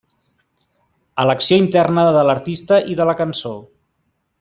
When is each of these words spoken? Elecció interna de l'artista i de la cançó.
Elecció 1.25 1.61
interna 1.65 2.09
de 2.19 2.27
l'artista 2.31 2.83
i 2.95 3.01
de 3.03 3.11
la 3.13 3.19
cançó. 3.25 3.57